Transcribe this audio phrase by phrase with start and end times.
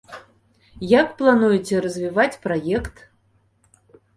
[0.99, 2.95] Як плануеце развіваць праект?